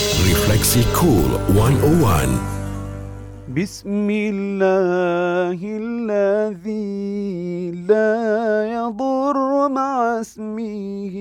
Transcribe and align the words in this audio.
Refleksi 0.00 0.80
Cool 0.96 1.28
101. 1.52 2.32
بسم 3.52 4.08
الله 4.10 5.60
الذي 5.60 7.70
لا 7.84 8.16
يضر 8.72 9.68
مع 9.68 10.20
اسمه 10.20 11.14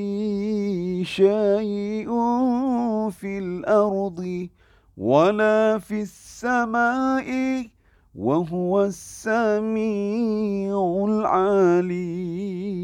شيء 1.03 2.07
في 3.09 3.37
الأرض 3.37 4.47
ولا 4.97 5.77
في 5.77 6.01
السماء 6.01 7.27
وهو 8.15 8.85
السميع 8.85 11.05
العليم 11.09 12.79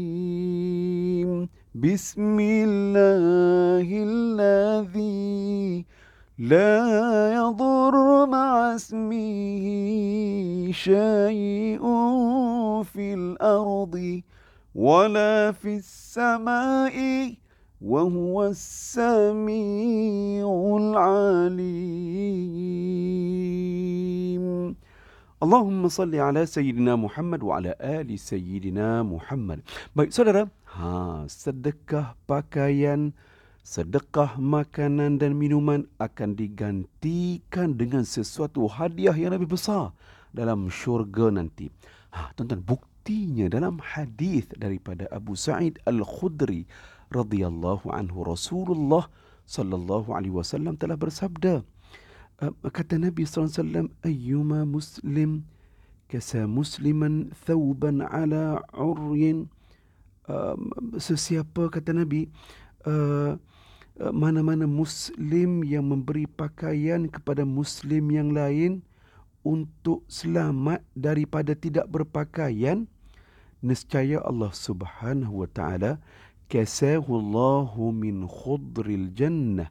بسم 1.74 2.36
الله 2.40 3.45
لا 6.38 7.32
يضر 7.32 8.26
مع 8.28 8.74
اسمه 8.76 9.64
شيء 10.68 11.80
في 12.84 13.14
الأرض 13.14 14.20
ولا 14.74 15.52
في 15.52 15.76
السماء 15.80 16.92
وهو 17.80 18.46
السميع 18.52 20.44
العليم. 20.76 21.96
اللهم 25.42 25.88
صل 25.88 26.14
على 26.14 26.46
سيدنا 26.46 26.96
محمد 26.96 27.42
وعلى 27.42 27.74
آل 27.80 28.18
سيدنا 28.18 29.02
محمد. 29.02 29.60
Baik 29.96 30.12
saudara, 30.12 30.52
ha, 30.68 31.24
sedekah 31.24 32.12
sedekah 33.66 34.38
makanan 34.38 35.18
dan 35.18 35.34
minuman 35.34 35.90
akan 35.98 36.38
digantikan 36.38 37.74
dengan 37.74 38.06
sesuatu 38.06 38.70
hadiah 38.70 39.10
yang 39.18 39.34
lebih 39.34 39.58
besar 39.58 39.90
dalam 40.30 40.70
syurga 40.70 41.34
nanti. 41.34 41.66
Ha, 42.14 42.30
tuan-tuan, 42.38 42.62
buktinya 42.62 43.50
dalam 43.50 43.82
hadis 43.82 44.46
daripada 44.54 45.10
Abu 45.10 45.34
Sa'id 45.34 45.82
Al-Khudri 45.82 46.62
radhiyallahu 47.10 47.90
anhu 47.90 48.22
Rasulullah 48.22 49.10
sallallahu 49.50 50.14
alaihi 50.14 50.38
wasallam 50.38 50.78
telah 50.78 50.94
bersabda, 50.94 51.66
kata 52.70 53.02
Nabi 53.02 53.26
SAW, 53.26 53.90
Ayyuma 54.06 54.62
muslim 54.62 55.42
kasa 56.06 56.46
musliman 56.46 57.34
thawban 57.42 57.98
ala 57.98 58.62
uryin. 58.78 59.50
Sesiapa 61.02 61.66
kata 61.66 61.98
Nabi, 61.98 62.30
mana-mana 63.98 64.68
muslim 64.68 65.64
yang 65.64 65.88
memberi 65.88 66.28
pakaian 66.28 67.08
kepada 67.08 67.48
muslim 67.48 68.12
yang 68.12 68.30
lain 68.36 68.84
untuk 69.40 70.04
selamat 70.10 70.84
daripada 70.92 71.56
tidak 71.56 71.88
berpakaian, 71.88 72.84
nescaya 73.64 74.20
Allah 74.20 74.52
Subhanahu 74.52 75.46
wa 75.46 75.48
taala 75.48 76.02
kasahu 76.46 77.18
Allahu 77.18 77.90
min 77.90 78.26
khudril 78.26 79.10
jannah. 79.14 79.70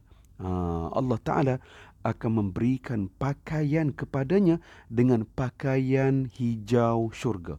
Allah 0.92 1.20
Taala 1.24 1.56
akan 2.04 2.44
memberikan 2.44 3.08
pakaian 3.08 3.90
kepadanya 3.90 4.62
dengan 4.92 5.24
pakaian 5.26 6.28
hijau 6.30 7.10
syurga. 7.16 7.58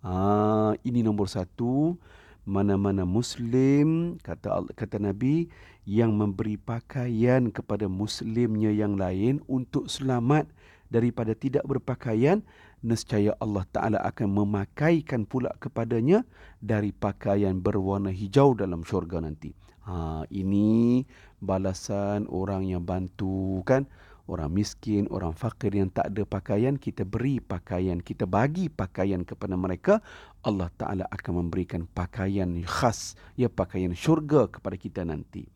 Ah, 0.00 0.74
ini 0.82 1.04
nombor 1.04 1.28
satu. 1.28 2.00
Mana-mana 2.46 3.02
Muslim, 3.02 4.16
kata 4.22 4.70
kata 4.78 5.02
Nabi, 5.02 5.50
yang 5.82 6.14
memberi 6.14 6.54
pakaian 6.54 7.50
kepada 7.50 7.90
Muslimnya 7.90 8.70
yang 8.70 8.94
lain 8.94 9.42
untuk 9.50 9.90
selamat 9.90 10.46
daripada 10.86 11.34
tidak 11.34 11.66
berpakaian, 11.66 12.46
nescaya 12.86 13.34
Allah 13.42 13.66
Ta'ala 13.74 13.98
akan 13.98 14.30
memakaikan 14.30 15.26
pula 15.26 15.50
kepadanya 15.58 16.22
dari 16.62 16.94
pakaian 16.94 17.58
berwarna 17.58 18.14
hijau 18.14 18.54
dalam 18.54 18.86
syurga 18.86 19.18
nanti. 19.18 19.50
Ha, 19.86 20.22
ini 20.30 21.02
balasan 21.42 22.30
orang 22.30 22.66
yang 22.66 22.86
bantu 22.86 23.62
kan 23.66 23.90
orang 24.26 24.50
miskin, 24.50 25.06
orang 25.10 25.32
fakir 25.32 25.74
yang 25.74 25.90
tak 25.90 26.10
ada 26.10 26.26
pakaian, 26.26 26.74
kita 26.74 27.06
beri 27.06 27.38
pakaian, 27.38 28.02
kita 28.02 28.26
bagi 28.26 28.66
pakaian 28.66 29.22
kepada 29.22 29.54
mereka, 29.54 30.02
Allah 30.42 30.70
Ta'ala 30.74 31.06
akan 31.10 31.46
memberikan 31.46 31.86
pakaian 31.86 32.50
khas, 32.66 33.14
ya 33.38 33.46
pakaian 33.46 33.94
syurga 33.94 34.50
kepada 34.50 34.74
kita 34.74 35.06
nanti. 35.06 35.46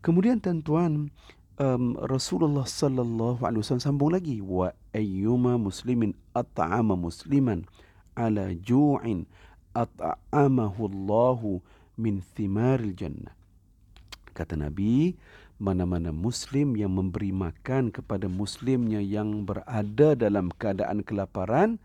Kemudian 0.00 0.40
tuan-tuan, 0.40 1.12
um, 1.60 1.96
Rasulullah 2.00 2.64
sallallahu 2.64 3.44
alaihi 3.44 3.60
wasallam 3.60 3.84
sambung 3.84 4.16
lagi 4.16 4.40
wa 4.40 4.72
ayyuma 4.96 5.60
muslimin 5.60 6.16
at'ama 6.32 6.96
musliman 6.96 7.68
ala 8.16 8.56
ju'in 8.56 9.28
at'amahu 9.76 10.88
Allahu 10.88 11.60
min 12.00 12.24
thimaril 12.32 12.96
jannah 12.96 13.39
kata 14.40 14.56
Nabi 14.56 15.20
mana-mana 15.60 16.08
muslim 16.08 16.72
yang 16.72 16.96
memberi 16.96 17.36
makan 17.36 17.92
kepada 17.92 18.32
muslimnya 18.32 19.04
yang 19.04 19.44
berada 19.44 20.16
dalam 20.16 20.48
keadaan 20.56 21.04
kelaparan 21.04 21.76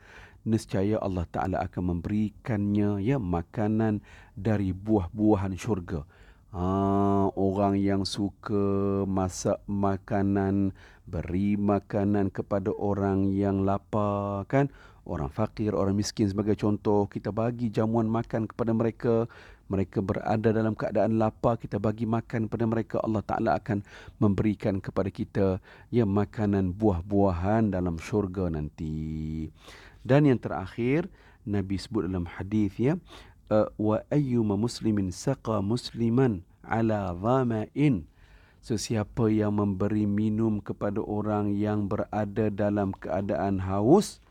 nescaya 0.48 1.02
Allah 1.02 1.26
Taala 1.28 1.58
akan 1.66 2.00
memberikannya 2.00 3.04
ya 3.04 3.18
makanan 3.20 4.00
dari 4.38 4.72
buah-buahan 4.72 5.58
syurga. 5.58 6.08
Ha, 6.56 7.28
orang 7.36 7.76
yang 7.76 8.08
suka 8.08 9.04
masak 9.04 9.60
makanan, 9.68 10.72
beri 11.04 11.60
makanan 11.60 12.32
kepada 12.32 12.72
orang 12.72 13.28
yang 13.36 13.68
lapar 13.68 14.48
kan, 14.48 14.72
orang 15.06 15.30
fakir, 15.30 15.78
orang 15.78 15.94
miskin 15.94 16.26
sebagai 16.26 16.58
contoh, 16.58 17.06
kita 17.06 17.30
bagi 17.30 17.70
jamuan 17.70 18.10
makan 18.10 18.50
kepada 18.50 18.74
mereka, 18.74 19.30
mereka 19.66 20.02
berada 20.02 20.50
dalam 20.54 20.74
keadaan 20.74 21.18
lapar, 21.22 21.58
kita 21.62 21.78
bagi 21.78 22.06
makan 22.10 22.50
kepada 22.50 22.66
mereka, 22.66 22.96
Allah 23.02 23.22
Taala 23.26 23.58
akan 23.58 23.86
memberikan 24.18 24.82
kepada 24.82 25.10
kita 25.10 25.48
ya 25.94 26.06
makanan 26.06 26.74
buah-buahan 26.74 27.74
dalam 27.74 28.02
syurga 28.02 28.50
nanti. 28.50 29.50
Dan 30.06 30.30
yang 30.30 30.38
terakhir, 30.38 31.10
Nabi 31.46 31.78
sebut 31.78 32.06
dalam 32.10 32.26
hadis 32.26 32.74
ya, 32.78 32.98
wa 33.78 34.02
ayyuma 34.10 34.58
muslimin 34.58 35.14
saqa 35.14 35.62
musliman 35.62 36.42
ala 36.66 37.14
dhama'in. 37.14 38.10
Sesiapa 38.66 39.30
yang 39.30 39.62
memberi 39.62 40.10
minum 40.10 40.58
kepada 40.58 40.98
orang 40.98 41.54
yang 41.54 41.86
berada 41.86 42.50
dalam 42.50 42.98
keadaan 42.98 43.62
haus 43.62 44.25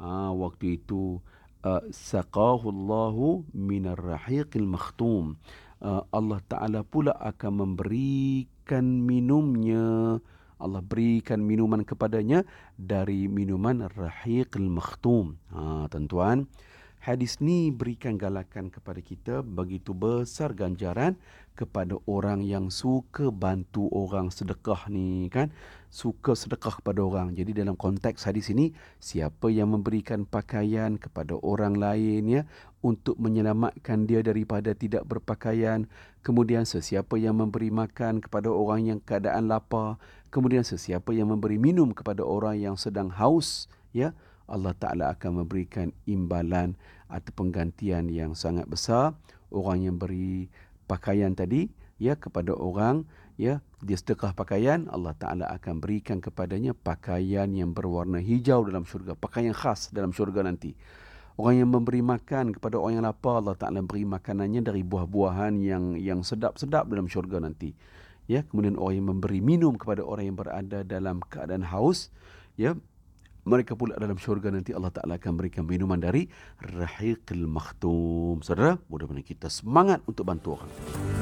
ha, 0.00 0.32
waktu 0.32 0.80
itu 0.80 1.20
uh, 1.62 1.84
saqahu 1.92 2.72
Allahu 2.72 3.44
minar 3.52 4.00
rahiqil 4.00 4.64
makhtum 4.64 5.36
uh, 5.84 6.02
Allah 6.08 6.40
Taala 6.48 6.80
pula 6.82 7.12
akan 7.20 7.68
memberikan 7.68 9.04
minumnya. 9.04 10.18
Allah 10.60 10.84
berikan 10.84 11.40
minuman 11.40 11.80
kepadanya 11.80 12.44
dari 12.76 13.24
minuman 13.24 13.88
rahiqil 13.88 14.68
makhtum 14.68 15.40
ha 15.56 15.88
tuan-tuan 15.88 16.44
Hadis 17.00 17.40
ni 17.40 17.72
berikan 17.72 18.20
galakan 18.20 18.68
kepada 18.68 19.00
kita 19.00 19.40
begitu 19.40 19.96
besar 19.96 20.52
ganjaran 20.52 21.16
kepada 21.56 21.96
orang 22.04 22.44
yang 22.44 22.68
suka 22.68 23.32
bantu 23.32 23.88
orang 23.88 24.28
sedekah 24.28 24.84
ni 24.92 25.32
kan? 25.32 25.48
Suka 25.88 26.36
sedekah 26.36 26.76
kepada 26.76 27.00
orang. 27.00 27.32
Jadi 27.32 27.56
dalam 27.56 27.72
konteks 27.72 28.28
hadis 28.28 28.52
ini 28.52 28.76
siapa 29.00 29.48
yang 29.48 29.72
memberikan 29.72 30.28
pakaian 30.28 31.00
kepada 31.00 31.40
orang 31.40 31.80
lain 31.80 32.28
ya 32.28 32.42
untuk 32.84 33.16
menyelamatkan 33.16 34.04
dia 34.04 34.20
daripada 34.20 34.76
tidak 34.76 35.08
berpakaian 35.08 35.88
kemudian 36.20 36.68
sesiapa 36.68 37.16
yang 37.16 37.40
memberi 37.40 37.72
makan 37.72 38.20
kepada 38.20 38.52
orang 38.52 38.92
yang 38.92 39.00
keadaan 39.00 39.48
lapar 39.48 39.96
kemudian 40.28 40.68
sesiapa 40.68 41.16
yang 41.16 41.32
memberi 41.32 41.56
minum 41.56 41.96
kepada 41.96 42.20
orang 42.20 42.60
yang 42.60 42.76
sedang 42.76 43.08
haus 43.08 43.72
ya 43.96 44.12
Allah 44.50 44.74
Ta'ala 44.74 45.14
akan 45.14 45.46
memberikan 45.46 45.94
imbalan 46.10 46.74
atau 47.06 47.30
penggantian 47.32 48.10
yang 48.10 48.34
sangat 48.34 48.66
besar. 48.66 49.14
Orang 49.50 49.86
yang 49.86 49.96
beri 49.98 50.50
pakaian 50.90 51.34
tadi 51.38 51.70
ya 52.02 52.18
kepada 52.18 52.56
orang 52.56 53.06
ya 53.38 53.62
dia 53.80 53.96
sedekah 53.96 54.36
pakaian 54.36 54.90
Allah 54.90 55.14
Taala 55.14 55.46
akan 55.52 55.78
berikan 55.78 56.18
kepadanya 56.18 56.76
pakaian 56.76 57.46
yang 57.52 57.70
berwarna 57.76 58.18
hijau 58.18 58.66
dalam 58.66 58.82
syurga 58.82 59.16
pakaian 59.16 59.54
khas 59.54 59.88
dalam 59.94 60.10
syurga 60.10 60.44
nanti 60.44 60.74
orang 61.40 61.64
yang 61.64 61.70
memberi 61.70 62.04
makan 62.04 62.52
kepada 62.52 62.76
orang 62.76 63.00
yang 63.00 63.06
lapar 63.06 63.40
Allah 63.40 63.56
Taala 63.56 63.80
beri 63.80 64.04
makanannya 64.04 64.60
dari 64.60 64.84
buah-buahan 64.84 65.60
yang 65.60 65.96
yang 65.96 66.20
sedap-sedap 66.20 66.88
dalam 66.88 67.08
syurga 67.08 67.40
nanti 67.40 67.72
ya 68.28 68.44
kemudian 68.44 68.80
orang 68.80 69.00
yang 69.00 69.08
memberi 69.16 69.40
minum 69.40 69.76
kepada 69.76 70.04
orang 70.04 70.34
yang 70.34 70.36
berada 70.36 70.84
dalam 70.84 71.24
keadaan 71.24 71.64
haus 71.68 72.12
ya 72.60 72.76
mereka 73.44 73.76
pula 73.76 73.96
dalam 73.96 74.16
syurga 74.16 74.52
nanti 74.52 74.72
Allah 74.76 74.92
Ta'ala 74.92 75.16
akan 75.16 75.32
berikan 75.36 75.64
minuman 75.64 76.00
dari 76.00 76.28
Rahiqil 76.60 77.44
Makhtum. 77.44 78.44
Saudara, 78.44 78.76
mudah-mudahan 78.88 79.24
kita 79.24 79.48
semangat 79.48 80.04
untuk 80.04 80.28
bantu 80.28 80.60
orang. 80.60 81.19